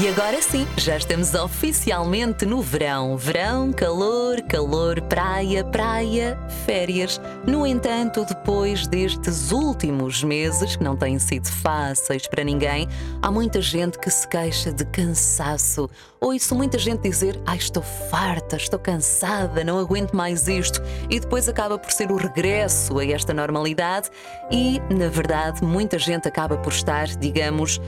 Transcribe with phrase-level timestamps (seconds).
[0.00, 3.16] E agora sim, já estamos oficialmente no verão.
[3.16, 7.20] Verão, calor, calor, praia, praia, férias.
[7.44, 12.86] No entanto, depois destes últimos meses, que não têm sido fáceis para ninguém,
[13.20, 15.90] há muita gente que se queixa de cansaço.
[16.20, 20.80] Ouço muita gente dizer: Ai, estou farta, estou cansada, não aguento mais isto.
[21.10, 24.10] E depois acaba por ser o regresso a esta normalidade,
[24.48, 27.80] e, na verdade, muita gente acaba por estar, digamos,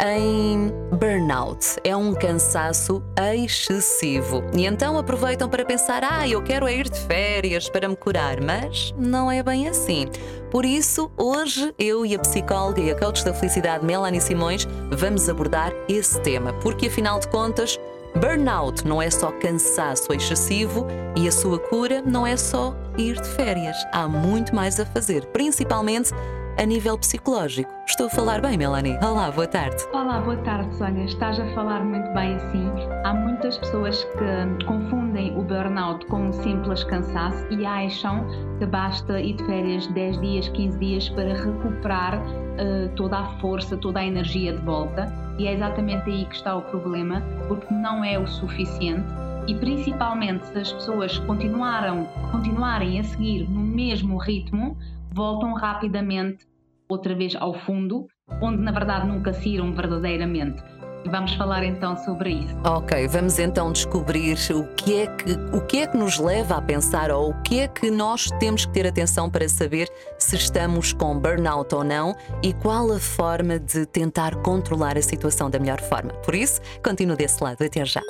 [0.00, 1.76] em burnout.
[1.84, 3.02] É um cansaço
[3.34, 4.42] excessivo.
[4.56, 8.40] E então aproveitam para pensar: ah, eu quero é ir de férias para me curar.
[8.40, 10.06] Mas não é bem assim.
[10.50, 15.28] Por isso, hoje eu e a psicóloga e a coach da felicidade Melanie Simões vamos
[15.28, 17.78] abordar esse tema, porque afinal de contas,
[18.14, 23.28] burnout não é só cansaço excessivo e a sua cura não é só ir de
[23.30, 23.76] férias.
[23.92, 26.12] Há muito mais a fazer, principalmente
[26.58, 27.72] a nível psicológico.
[27.86, 28.96] Estou a falar bem, Melanie?
[29.02, 29.76] Olá, boa tarde.
[29.92, 31.04] Olá, boa tarde, Sónia.
[31.04, 32.70] Estás a falar muito bem assim.
[33.04, 38.24] Há muitas pessoas que confundem o burnout com um simples cansaço e acham
[38.58, 43.76] que basta ir de férias 10 dias, 15 dias para recuperar uh, toda a força,
[43.76, 45.12] toda a energia de volta.
[45.38, 49.06] E é exatamente aí que está o problema, porque não é o suficiente
[49.46, 54.76] e principalmente se as pessoas continuaram, continuarem a seguir no mesmo ritmo,
[55.14, 56.46] voltam rapidamente
[56.88, 58.06] outra vez ao fundo,
[58.42, 60.62] onde na verdade nunca saíram verdadeiramente.
[61.06, 62.56] Vamos falar então sobre isso.
[62.64, 66.62] Ok, vamos então descobrir o que é que o que é que nos leva a
[66.62, 69.86] pensar ou o que é que nós temos que ter atenção para saber
[70.18, 75.50] se estamos com burnout ou não e qual a forma de tentar controlar a situação
[75.50, 76.14] da melhor forma.
[76.24, 77.62] Por isso, continuo desse lado.
[77.62, 78.00] Até já.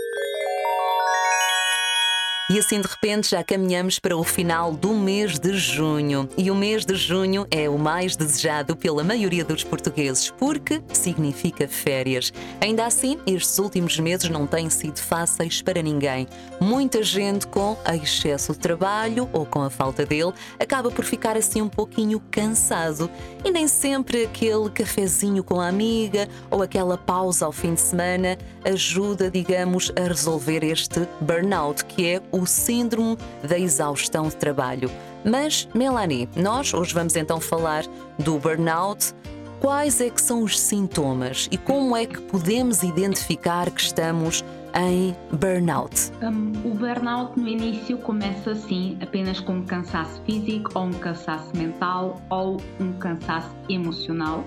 [2.51, 6.29] E assim de repente já caminhamos para o final do mês de junho.
[6.37, 11.67] E o mês de junho é o mais desejado pela maioria dos portugueses, porque significa
[11.67, 12.31] férias.
[12.61, 16.29] Ainda assim, estes últimos meses não têm sido fáceis para ninguém.
[16.61, 21.63] Muita gente com excesso de trabalho ou com a falta dele acaba por ficar assim
[21.63, 23.11] um pouquinho cansado.
[23.43, 28.37] E nem sempre aquele cafezinho com a amiga ou aquela pausa ao fim de semana
[28.67, 34.91] ajuda, digamos, a resolver este burnout, que é o síndrome da exaustão de trabalho.
[35.25, 37.85] Mas, Melanie, nós hoje vamos então falar
[38.19, 39.15] do burnout.
[39.61, 45.17] Quais é que são os sintomas e como é que podemos identificar que estamos em
[45.35, 46.13] burnout?
[46.23, 51.57] Um, o burnout no início começa assim, apenas com um cansaço físico ou um cansaço
[51.57, 54.45] mental ou um cansaço emocional.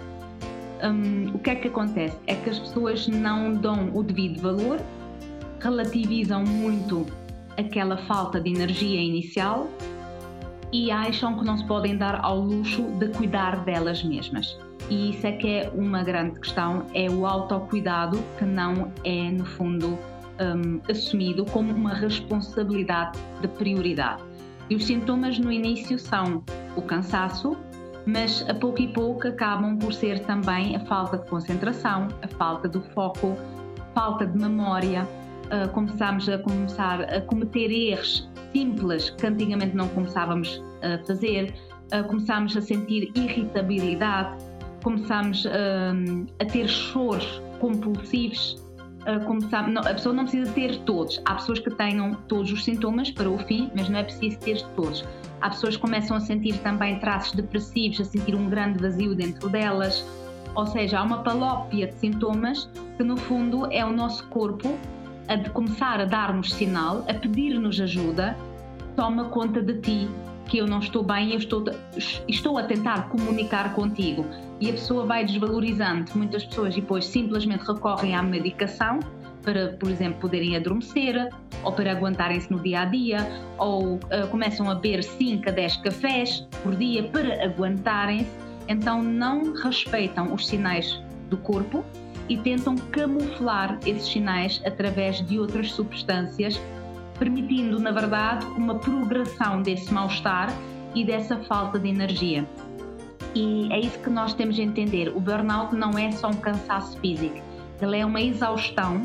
[0.83, 2.15] Um, o que é que acontece?
[2.27, 4.79] É que as pessoas não dão o devido valor,
[5.59, 7.07] relativizam muito
[7.57, 9.67] aquela falta de energia inicial
[10.71, 14.57] e acham que não se podem dar ao luxo de cuidar delas mesmas.
[14.89, 19.45] E isso é que é uma grande questão, é o autocuidado que não é, no
[19.45, 19.97] fundo,
[20.39, 24.23] um, assumido como uma responsabilidade de prioridade.
[24.69, 26.43] E os sintomas no início são
[26.75, 27.57] o cansaço,
[28.05, 32.67] mas a pouco e pouco acabam por ser também a falta de concentração, a falta
[32.69, 33.35] do foco,
[33.93, 35.07] falta de memória,
[35.47, 41.53] uh, começamos a começar a cometer erros simples que antigamente não começávamos a fazer,
[41.93, 44.37] uh, começámos a sentir irritabilidade,
[44.83, 45.49] começámos uh,
[46.39, 48.63] a ter choros compulsivos.
[49.69, 51.21] Não, a pessoa não precisa ter todos.
[51.23, 54.61] Há pessoas que tenham todos os sintomas para o fim, mas não é preciso ter
[54.75, 55.05] todos.
[55.39, 59.47] Há pessoas que começam a sentir também traços depressivos, a sentir um grande vazio dentro
[59.47, 60.05] delas.
[60.53, 64.77] Ou seja, há uma palópia de sintomas que, no fundo, é o nosso corpo
[65.27, 68.37] a começar a dar-nos sinal, a pedir-nos ajuda,
[68.95, 70.09] toma conta de ti,
[70.47, 71.63] que eu não estou bem, eu estou,
[72.27, 74.25] estou a tentar comunicar contigo.
[74.59, 76.11] E a pessoa vai desvalorizando.
[76.15, 78.99] Muitas pessoas depois simplesmente recorrem à medicação
[79.43, 81.29] para, por exemplo, poderem adormecer
[81.63, 83.27] ou para aguentarem-se no dia a dia,
[83.57, 88.29] ou uh, começam a beber 5 a 10 cafés por dia para aguentarem-se.
[88.67, 91.83] Então não respeitam os sinais do corpo
[92.29, 96.59] e tentam camuflar esses sinais através de outras substâncias,
[97.17, 100.51] permitindo, na verdade, uma progressão desse mal-estar
[100.93, 102.47] e dessa falta de energia.
[103.33, 105.09] E é isso que nós temos de entender.
[105.09, 107.39] O burnout não é só um cansaço físico,
[107.81, 109.01] ele é uma exaustão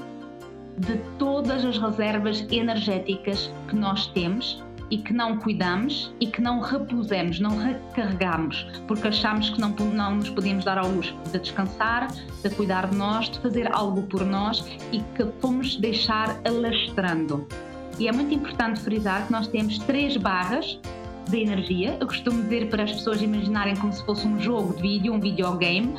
[0.78, 6.60] de todas as reservas energéticas que nós temos e que não cuidamos e que não
[6.60, 12.08] repusemos, não recarregamos, porque achamos que não, não nos podíamos dar ao luxo de descansar,
[12.42, 14.62] de cuidar de nós, de fazer algo por nós
[14.92, 17.48] e que fomos deixar alastrando.
[17.98, 20.78] E é muito importante frisar que nós temos três barras
[21.26, 21.96] de energia.
[21.98, 25.20] Eu costumo dizer para as pessoas imaginarem como se fosse um jogo de vídeo, um
[25.20, 25.94] videogame,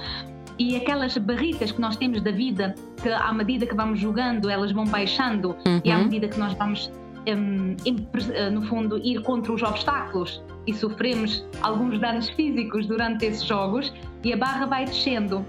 [0.59, 4.71] e aquelas barritas que nós temos da vida, que à medida que vamos jogando, elas
[4.71, 5.81] vão baixando, uhum.
[5.83, 6.03] e à uhum.
[6.03, 6.91] medida que nós vamos,
[7.27, 13.43] um, eh, no fundo, ir contra os obstáculos e sofremos alguns danos físicos durante esses
[13.43, 13.93] jogos,
[14.23, 15.45] e a barra vai descendo.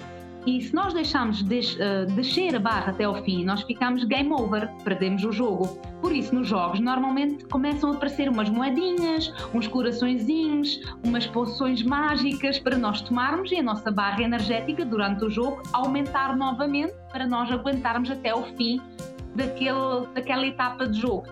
[0.47, 4.31] E se nós deixarmos des, uh, descer a barra até ao fim, nós ficamos game
[4.31, 5.79] over, perdemos o jogo.
[6.03, 12.59] Por isso, nos jogos, normalmente começam a aparecer umas moedinhas, uns coraçõezinhos, umas poções mágicas
[12.59, 17.51] para nós tomarmos e a nossa barra energética durante o jogo aumentar novamente para nós
[17.51, 18.79] aguentarmos até o fim
[19.35, 21.27] daquele, daquela etapa de jogo.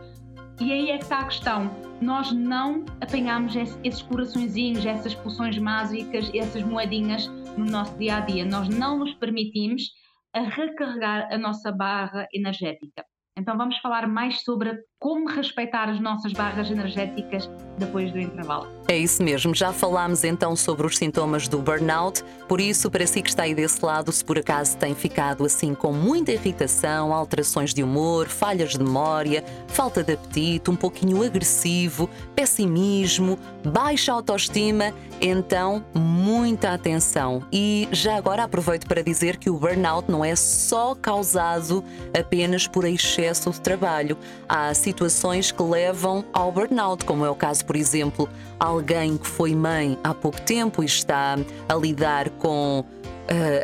[0.62, 1.74] E aí é que está a questão.
[2.00, 7.26] Nós não apanhamos esses coraçõezinhos, essas poções mágicas, essas moedinhas
[7.58, 8.44] no nosso dia a dia.
[8.44, 9.90] Nós não nos permitimos
[10.32, 13.04] a recarregar a nossa barra energética.
[13.36, 18.68] Então vamos falar mais sobre como respeitar as nossas barras energéticas depois do intervalo.
[18.86, 23.22] É isso mesmo, já falámos então sobre os sintomas do burnout, por isso, para si
[23.22, 27.72] que está aí desse lado, se por acaso tem ficado assim com muita irritação, alterações
[27.72, 35.84] de humor, falhas de memória, falta de apetite, um pouquinho agressivo, pessimismo, baixa autoestima, então
[35.94, 37.42] muita atenção.
[37.50, 41.82] E já agora aproveito para dizer que o burnout não é só causado
[42.12, 44.18] apenas por excesso de trabalho.
[44.48, 48.28] Há situações que levam ao burnout, como é o caso, por exemplo,
[48.60, 52.84] alguém que foi mãe há pouco tempo e está a lidar com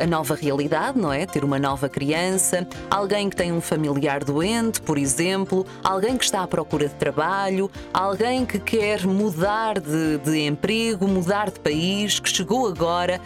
[0.01, 1.27] a nova realidade, não é?
[1.27, 6.41] Ter uma nova criança, alguém que tem um familiar doente, por exemplo, alguém que está
[6.41, 12.29] à procura de trabalho, alguém que quer mudar de, de emprego, mudar de país, que
[12.29, 13.21] chegou agora.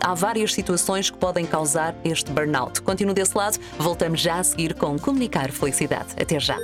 [0.00, 2.82] há várias situações que podem causar este burnout.
[2.82, 6.08] Continuo desse lado, voltamos já a seguir com Comunicar Felicidade.
[6.20, 6.56] Até já!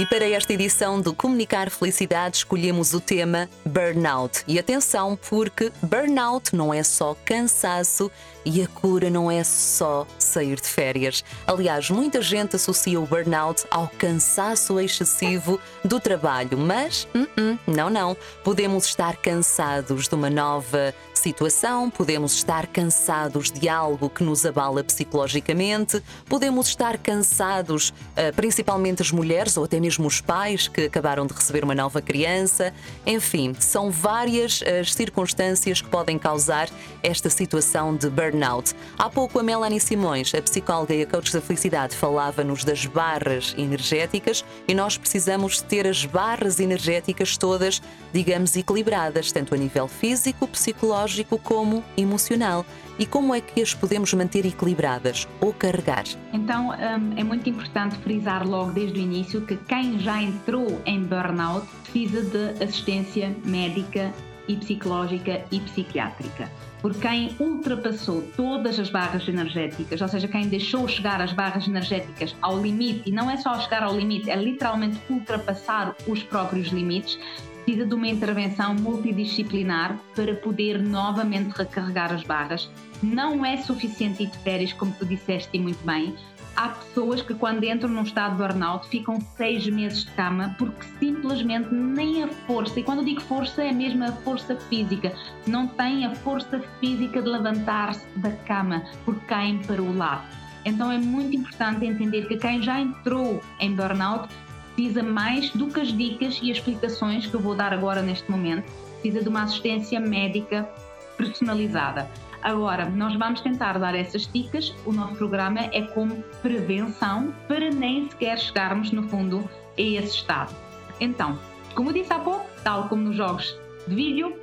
[0.00, 4.42] E para esta edição do Comunicar Felicidade escolhemos o tema Burnout.
[4.48, 8.10] E atenção, porque burnout não é só cansaço
[8.44, 11.24] e a cura não é só sair de férias.
[11.46, 17.90] Aliás, muita gente associa o burnout ao cansaço excessivo do trabalho, mas uh -uh, não,
[17.90, 18.16] não.
[18.42, 24.82] Podemos estar cansados de uma nova situação, podemos estar cansados de algo que nos abala
[24.82, 31.26] psicologicamente, podemos estar cansados, uh, principalmente as mulheres ou até mesmo os pais que acabaram
[31.26, 32.72] de receber uma nova criança.
[33.06, 36.68] Enfim, são várias as circunstâncias que podem causar
[37.02, 38.74] esta situação de burnout burnout.
[38.98, 43.54] Há pouco a Melanie Simões, a psicóloga e a coach da felicidade, falava-nos das barras
[43.58, 47.82] energéticas e nós precisamos ter as barras energéticas todas,
[48.12, 52.64] digamos, equilibradas, tanto a nível físico, psicológico como emocional.
[52.98, 56.04] E como é que as podemos manter equilibradas ou carregar?
[56.34, 61.02] Então, hum, é muito importante frisar logo desde o início que quem já entrou em
[61.02, 64.12] burnout precisa de assistência médica
[64.52, 66.50] e psicológica e psiquiátrica
[66.80, 72.34] por quem ultrapassou todas as barras energéticas, ou seja, quem deixou chegar as barras energéticas
[72.40, 77.18] ao limite, e não é só chegar ao limite, é literalmente ultrapassar os próprios limites,
[77.64, 82.70] precisa de uma intervenção multidisciplinar para poder novamente recarregar as barras.
[83.02, 86.14] Não é suficiente ir de férias, como tu disseste muito bem,
[86.56, 90.84] há pessoas que quando entram num estado de burnout ficam seis meses de cama porque
[90.98, 95.12] simplesmente nem a força, e quando digo força é mesmo a força física,
[95.46, 100.24] não têm a força física de levantar-se da cama porque caem para o lado.
[100.64, 104.28] Então é muito importante entender que quem já entrou em burnout
[104.74, 108.30] precisa mais do que as dicas e as explicações que eu vou dar agora neste
[108.30, 108.70] momento,
[109.00, 110.68] precisa de uma assistência médica
[111.16, 112.08] personalizada.
[112.42, 114.74] Agora, nós vamos tentar dar essas dicas.
[114.86, 120.54] O nosso programa é como prevenção para nem sequer chegarmos, no fundo, a esse estado.
[120.98, 121.38] Então,
[121.74, 124.34] como disse há pouco, tal como nos jogos de vídeo,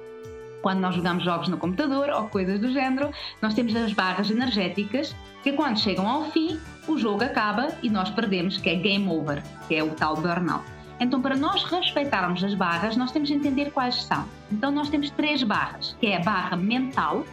[0.61, 3.09] quando nós jogamos jogos no computador ou coisas do género,
[3.41, 8.09] nós temos as barras energéticas que quando chegam ao fim, o jogo acaba e nós
[8.09, 10.65] perdemos, que é game over, que é o tal burnout.
[10.99, 14.25] Então, para nós respeitarmos as barras, nós temos de entender quais são.
[14.51, 17.23] Então, nós temos três barras, que é a barra mental,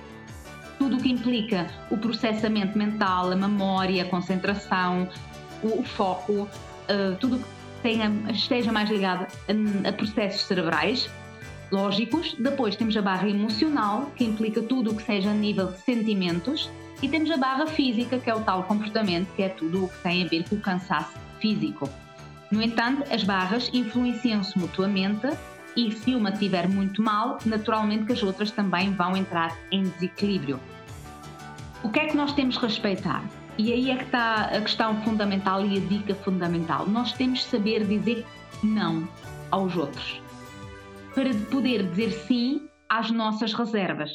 [0.84, 5.08] tudo o que implica o processamento mental, a memória, a concentração,
[5.62, 7.44] o, o foco, uh, tudo que
[7.82, 11.08] tenha, esteja mais ligado a, a processos cerebrais
[11.72, 12.36] lógicos.
[12.38, 16.70] Depois temos a barra emocional, que implica tudo o que seja a nível de sentimentos.
[17.00, 19.98] E temos a barra física, que é o tal comportamento, que é tudo o que
[20.02, 21.88] tem a ver com o cansaço físico.
[22.50, 25.28] No entanto, as barras influenciam-se mutuamente
[25.74, 30.60] e se uma estiver muito mal, naturalmente que as outras também vão entrar em desequilíbrio.
[31.84, 33.22] O que é que nós temos que respeitar?
[33.58, 36.88] E aí é que está a questão fundamental e a dica fundamental.
[36.88, 38.24] Nós temos que saber dizer
[38.62, 39.06] não
[39.50, 40.18] aos outros
[41.14, 44.10] para poder dizer sim às nossas reservas.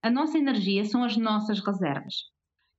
[0.00, 2.14] A nossa energia são as nossas reservas.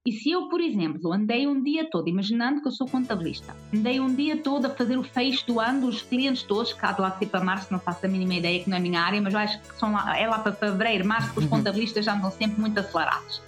[0.08, 4.00] E se eu, por exemplo, andei um dia todo, imaginando que eu sou contabilista, andei
[4.00, 7.10] um dia todo a fazer o fecho do ano dos clientes todos, cá de lá
[7.10, 9.36] de para março, não faço a mínima ideia que não é a minha área, mas
[9.36, 11.50] acho que são lá, é lá para fevereiro, março, que os uhum.
[11.50, 13.42] contabilistas já andam sempre muito acelerados.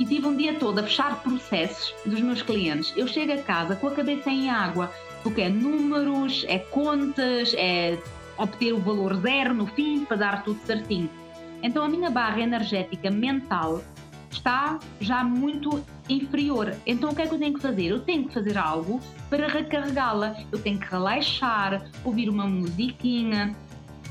[0.00, 2.90] E tive um dia todo a fechar processos dos meus clientes.
[2.96, 4.90] Eu chego a casa com a cabeça em água,
[5.22, 7.98] porque é números, é contas, é
[8.38, 11.10] obter o valor zero no fim para dar tudo certinho.
[11.62, 13.82] Então a minha barra energética mental
[14.30, 16.74] está já muito inferior.
[16.86, 17.88] Então o que é que eu tenho que fazer?
[17.88, 20.34] Eu tenho que fazer algo para recarregá-la.
[20.50, 23.54] Eu tenho que relaxar, ouvir uma musiquinha,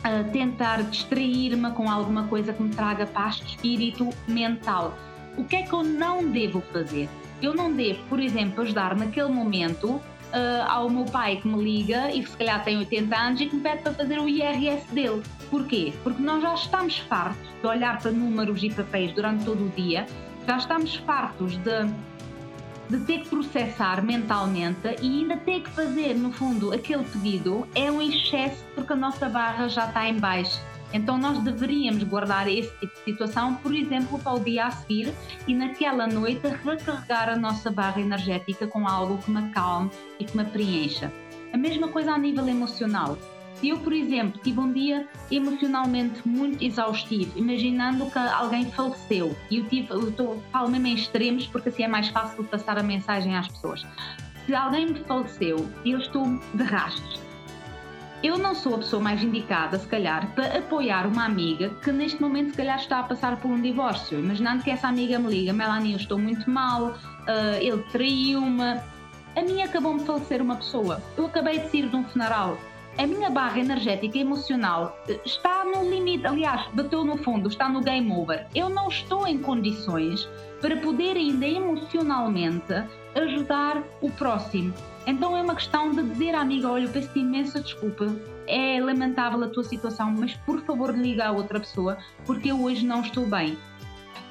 [0.05, 4.96] uh, tentar distrair-me com alguma coisa que me traga paz de espírito mental.
[5.38, 7.10] O que é que eu não devo fazer?
[7.42, 10.02] Eu não devo, por exemplo, ajudar naquele momento
[10.34, 13.46] uh, ao meu pai que me liga e que se calhar tem 80 anos e
[13.46, 15.24] que me pede para fazer o IRS dele.
[15.50, 15.94] Porquê?
[16.04, 20.06] Porque nós já estamos fartos de olhar para números e papéis durante todo o dia,
[20.48, 21.86] já estamos fartos de,
[22.90, 27.92] de ter que processar mentalmente e ainda ter que fazer, no fundo, aquele pedido é
[27.92, 30.60] um excesso porque a nossa barra já está em baixo.
[30.93, 35.13] Então nós deveríamos guardar esse tipo de situação, por exemplo, para o dia a seguir
[35.48, 40.36] e naquela noite recarregar a nossa barra energética com algo que me acalme e que
[40.36, 41.12] me preencha.
[41.53, 43.17] A mesma coisa a nível emocional.
[43.55, 49.58] Se eu, por exemplo, tive um dia emocionalmente muito exaustivo, imaginando que alguém faleceu, e
[49.58, 52.84] eu, tive, eu estou, falo mesmo em extremos porque assim é mais fácil passar a
[52.84, 53.86] mensagem às pessoas.
[54.46, 57.19] Se alguém me faleceu eu estou de rastros,
[58.22, 62.22] eu não sou a pessoa mais indicada, se calhar, para apoiar uma amiga que neste
[62.22, 64.20] momento, se calhar, está a passar por um divórcio.
[64.20, 68.80] Imaginando que essa amiga me liga: Melanie, eu estou muito mal, uh, ele traiu-me.
[69.36, 71.02] A minha acabou de falecer uma pessoa.
[71.16, 72.58] Eu acabei de sair de um funeral.
[72.98, 77.70] A minha barra energética e emocional eh, está no limite, aliás, bateu no fundo, está
[77.70, 78.46] no game over.
[78.54, 80.28] Eu não estou em condições
[80.60, 82.74] para poder ainda emocionalmente
[83.16, 84.74] ajudar o próximo.
[85.10, 89.44] Então é uma questão de dizer à amiga: olha, eu peço imensa desculpa, é lamentável
[89.44, 91.98] a tua situação, mas por favor liga a outra pessoa,
[92.28, 93.58] porque eu hoje não estou bem.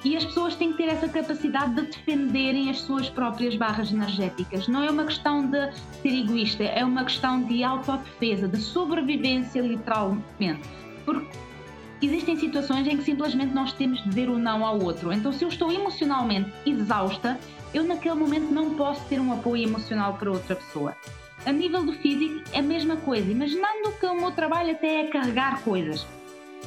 [0.04, 4.68] E as pessoas têm que ter essa capacidade de defenderem as suas próprias barras energéticas.
[4.68, 10.62] Não é uma questão de ser egoísta, é uma questão de autodefesa, de sobrevivência, literalmente.
[11.04, 11.26] Porque
[12.00, 15.12] existem situações em que simplesmente nós temos de dizer o não ao outro.
[15.12, 17.38] Então, se eu estou emocionalmente exausta,
[17.74, 20.96] eu naquele momento não posso ter um apoio emocional para outra pessoa.
[21.44, 23.30] A nível do físico, é a mesma coisa.
[23.30, 26.06] Imaginando que o meu trabalho até é carregar coisas.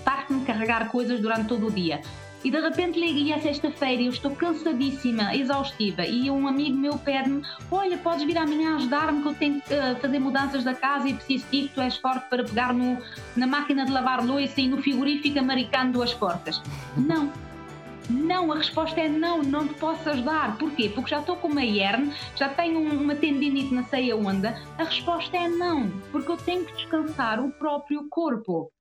[0.06, 2.02] Basta-me carregar coisas durante todo o dia.
[2.44, 6.98] E de repente liguei a sexta-feira e eu estou cansadíssima, exaustiva, e um amigo meu
[6.98, 11.08] pede-me: Olha, podes vir amanhã ajudar-me que eu tenho que uh, fazer mudanças da casa
[11.08, 12.98] e preciso de ti, que tu és forte para pegar no,
[13.36, 16.62] na máquina de lavar louça e no frigorífico americano duas portas.
[16.98, 17.32] Não
[18.10, 20.58] não, a resposta é não, não te posso ajudar.
[20.58, 20.90] Porquê?
[20.90, 24.62] Porque já estou com uma hernia, já tenho uma tendinite na ceia onda.
[24.78, 28.72] A resposta é não, porque eu tenho que descansar o próprio corpo.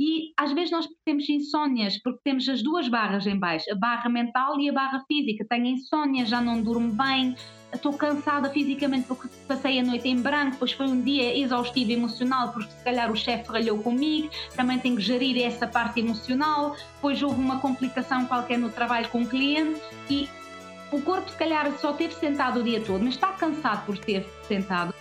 [0.00, 4.08] E às vezes nós temos insónias porque temos as duas barras em baixo, a barra
[4.08, 5.44] mental e a barra física.
[5.46, 7.36] Tenho insónia, já não durmo bem,
[7.70, 12.50] estou cansada fisicamente porque passei a noite em branco, pois foi um dia exaustivo emocional,
[12.50, 17.22] porque se calhar o chefe ralhou comigo, também tenho que gerir essa parte emocional, depois
[17.22, 19.78] houve uma complicação qualquer no trabalho com o cliente
[20.08, 20.26] e
[20.90, 24.26] o corpo se calhar só teve sentado o dia todo, mas está cansado por ter
[24.48, 24.94] sentado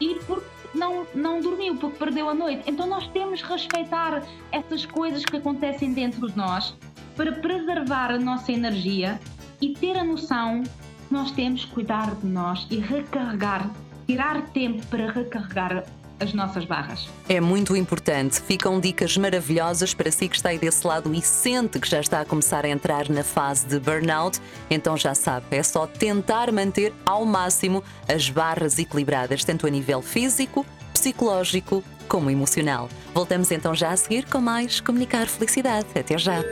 [0.00, 0.55] e porque
[0.86, 2.62] não, não dormiu, porque perdeu a noite.
[2.66, 6.74] Então nós temos que respeitar essas coisas que acontecem dentro de nós
[7.16, 9.18] para preservar a nossa energia
[9.60, 13.70] e ter a noção que nós temos que cuidar de nós e recarregar,
[14.06, 15.84] tirar tempo para recarregar
[16.18, 17.08] as nossas barras.
[17.28, 18.40] É muito importante.
[18.40, 22.20] Ficam dicas maravilhosas para si que está aí desse lado e sente que já está
[22.20, 24.40] a começar a entrar na fase de burnout.
[24.70, 30.00] Então já sabe, é só tentar manter ao máximo as barras equilibradas, tanto a nível
[30.00, 30.64] físico,
[31.06, 32.88] psicológico como emocional.
[33.14, 35.86] Voltamos então já a seguir com mais Comunicar Felicidade.
[35.94, 36.42] Até já!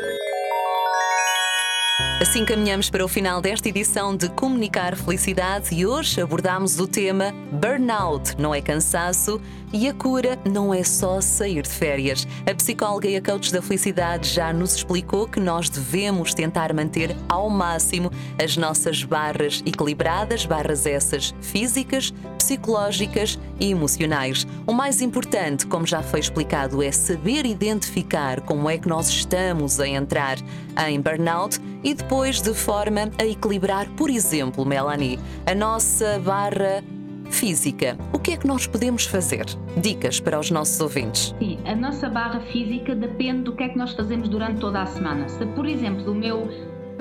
[2.20, 7.32] Assim caminhamos para o final desta edição de Comunicar Felicidade e hoje abordamos o tema
[7.50, 9.40] Burnout não é cansaço
[9.72, 12.26] e a cura não é só sair de férias.
[12.48, 17.16] A psicóloga e a coach da felicidade já nos explicou que nós devemos tentar manter
[17.28, 18.10] ao máximo
[18.42, 24.46] as nossas barras equilibradas, barras essas físicas, psicológicas e emocionais.
[24.64, 29.80] O mais importante, como já foi explicado, é saber identificar como é que nós estamos
[29.80, 30.38] a entrar
[30.86, 32.03] em burnout e depois
[32.42, 36.84] de forma a equilibrar, por exemplo, Melanie, a nossa barra
[37.30, 39.46] física, o que é que nós podemos fazer?
[39.76, 41.34] Dicas para os nossos ouvintes.
[41.38, 44.86] Sim, a nossa barra física depende do que é que nós fazemos durante toda a
[44.86, 45.28] semana.
[45.28, 46.48] Se, por exemplo, o meu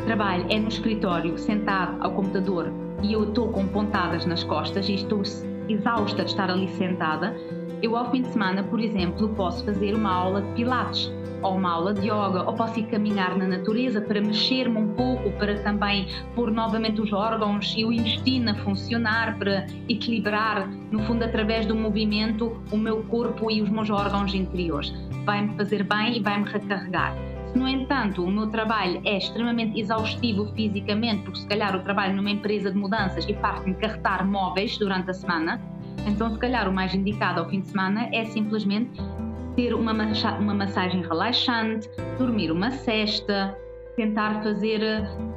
[0.06, 2.72] trabalho é no escritório, sentado ao computador,
[3.04, 5.22] e eu estou com pontadas nas costas e estou
[5.68, 7.36] exausta de estar ali sentada,
[7.82, 11.12] eu ao fim de semana, por exemplo, posso fazer uma aula de pilates
[11.44, 15.32] ou uma aula de yoga, ou posso ir caminhar na natureza para mexer-me um pouco,
[15.34, 21.24] para também pôr novamente os órgãos e o intestino a funcionar, para equilibrar, no fundo,
[21.24, 24.94] através do movimento, o meu corpo e os meus órgãos interiores.
[25.26, 27.16] Vai-me fazer bem e vai-me recarregar.
[27.52, 32.16] Se, no entanto, o meu trabalho é extremamente exaustivo fisicamente, porque se calhar eu trabalho
[32.16, 35.62] numa empresa de mudanças e parto-me carretar móveis durante a semana,
[36.06, 39.00] então se calhar o mais indicado ao fim de semana é simplesmente
[39.56, 39.94] ter uma,
[40.40, 43.58] uma massagem relaxante, dormir uma cesta,
[43.96, 44.82] tentar fazer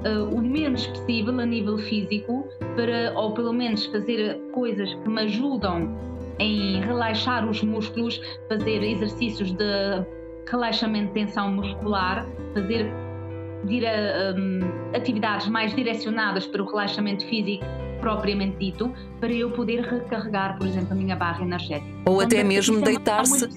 [0.05, 5.23] uh, o menos possível a nível físico, para, ou pelo menos fazer coisas que me
[5.23, 5.95] ajudam
[6.39, 10.05] em relaxar os músculos, fazer exercícios de
[10.49, 12.91] relaxamento de tensão muscular, fazer
[13.65, 13.87] dire,
[14.37, 14.61] um,
[14.95, 17.65] atividades mais direcionadas para o relaxamento físico
[18.01, 21.87] propriamente dito, para eu poder recarregar, por exemplo, a minha barra energética.
[22.05, 23.49] Ou então, até mesmo deitar-se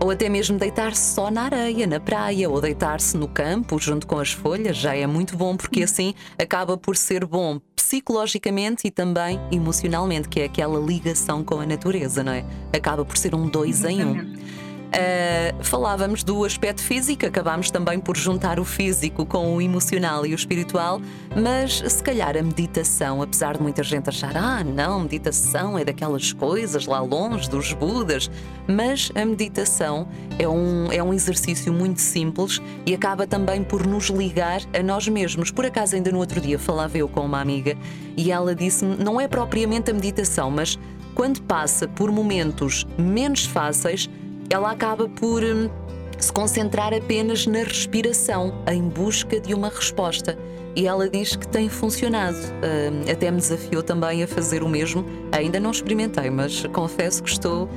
[0.00, 4.18] ou até mesmo deitar-se só na areia, na praia, ou deitar-se no campo junto com
[4.18, 9.38] as folhas, já é muito bom, porque assim acaba por ser bom psicologicamente e também
[9.52, 12.44] emocionalmente, que é aquela ligação com a natureza, não é?
[12.72, 14.26] Acaba por ser um dois Exatamente.
[14.26, 14.63] em um.
[14.94, 20.32] Uh, falávamos do aspecto físico, acabámos também por juntar o físico com o emocional e
[20.32, 21.00] o espiritual,
[21.34, 26.32] mas se calhar a meditação, apesar de muita gente achar, ah, não, meditação é daquelas
[26.32, 28.30] coisas lá longe dos Budas,
[28.68, 30.06] mas a meditação
[30.38, 35.08] é um, é um exercício muito simples e acaba também por nos ligar a nós
[35.08, 35.50] mesmos.
[35.50, 37.76] Por acaso, ainda no outro dia falava eu com uma amiga
[38.16, 40.78] e ela disse-me, não é propriamente a meditação, mas
[41.16, 44.08] quando passa por momentos menos fáceis,
[44.54, 45.68] ela acaba por hum,
[46.16, 50.38] se concentrar apenas na respiração, em busca de uma resposta.
[50.76, 52.36] E ela diz que tem funcionado.
[52.36, 55.04] Uh, até me desafiou também a fazer o mesmo.
[55.32, 57.68] Ainda não experimentei, mas confesso que estou, uh,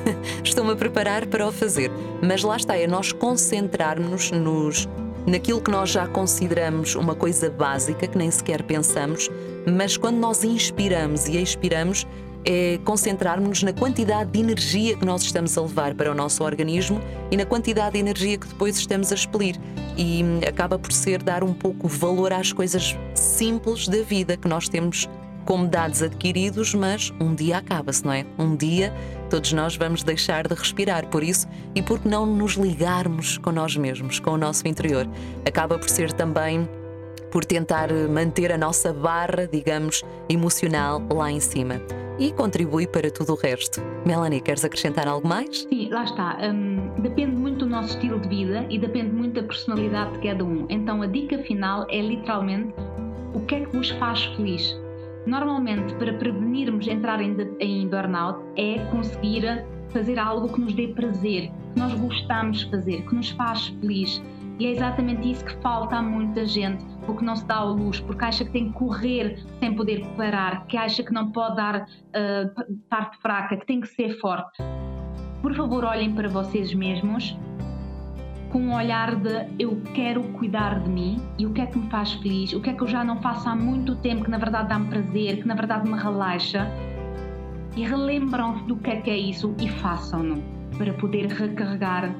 [0.42, 1.90] estou-me a preparar para o fazer.
[2.22, 4.88] Mas lá está, é nós concentrarmos nos
[5.26, 9.28] naquilo que nós já consideramos uma coisa básica, que nem sequer pensamos,
[9.66, 12.06] mas quando nós inspiramos e expiramos,
[12.44, 17.00] é concentrarmos-nos na quantidade de energia que nós estamos a levar para o nosso organismo
[17.30, 19.56] e na quantidade de energia que depois estamos a expelir.
[19.96, 24.48] E hum, acaba por ser dar um pouco valor às coisas simples da vida que
[24.48, 25.08] nós temos
[25.44, 28.24] como dados adquiridos, mas um dia acaba-se, não é?
[28.38, 28.92] Um dia
[29.28, 33.76] todos nós vamos deixar de respirar por isso e por não nos ligarmos com nós
[33.76, 35.08] mesmos, com o nosso interior.
[35.46, 36.68] Acaba por ser também
[37.30, 41.80] por tentar manter a nossa barra, digamos, emocional lá em cima
[42.20, 43.80] e contribui para tudo o resto.
[44.04, 45.62] Melanie, queres acrescentar algo mais?
[45.62, 46.36] Sim, lá está.
[46.42, 50.44] Um, depende muito do nosso estilo de vida e depende muito da personalidade de cada
[50.44, 50.66] um.
[50.68, 52.74] Então a dica final é literalmente
[53.34, 54.78] o que é que vos faz feliz.
[55.26, 61.50] Normalmente, para prevenirmos entrar em, em burnout, é conseguir fazer algo que nos dê prazer,
[61.72, 64.22] que nós gostamos de fazer, que nos faz feliz.
[64.58, 68.00] E é exatamente isso que falta a muita gente porque não se dá ao luz,
[68.00, 71.82] porque acha que tem que correr sem poder parar, que acha que não pode dar
[71.82, 74.62] uh, parte fraca, que tem que ser forte.
[75.42, 77.36] Por favor, olhem para vocês mesmos
[78.50, 81.88] com um olhar de eu quero cuidar de mim e o que é que me
[81.88, 84.38] faz feliz, o que é que eu já não faço há muito tempo que na
[84.38, 86.68] verdade dá-me prazer, que na verdade me relaxa.
[87.76, 90.42] E relembram-se do que é que é isso e façam-no
[90.76, 92.12] para poder recarregar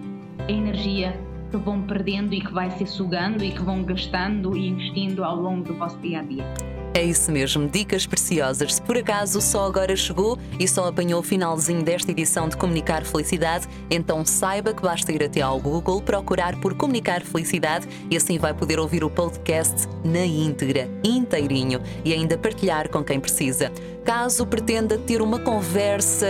[0.46, 1.18] a energia
[1.50, 5.36] que vão perdendo e que vai se sugando e que vão gastando e investindo ao
[5.36, 6.44] longo do vosso dia a dia.
[6.92, 8.74] É isso mesmo, dicas preciosas.
[8.74, 13.04] Se por acaso só agora chegou e só apanhou o finalzinho desta edição de Comunicar
[13.04, 18.38] Felicidade, então saiba que basta ir até ao Google, procurar por Comunicar Felicidade e assim
[18.38, 23.70] vai poder ouvir o podcast na íntegra, inteirinho e ainda partilhar com quem precisa.
[24.04, 26.26] Caso pretenda ter uma conversa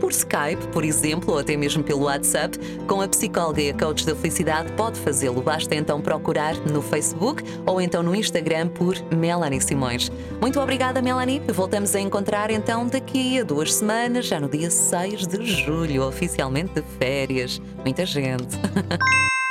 [0.00, 4.04] por Skype, por exemplo, ou até mesmo pelo WhatsApp, com a psicóloga e a coach
[4.04, 5.40] da felicidade, pode fazê-lo.
[5.40, 9.93] Basta então procurar no Facebook ou então no Instagram por Melanie Simões.
[10.40, 11.40] Muito obrigada, Melanie.
[11.52, 16.74] Voltamos a encontrar então daqui a duas semanas, já no dia 6 de julho, oficialmente
[16.74, 17.60] de férias.
[17.84, 18.56] Muita gente.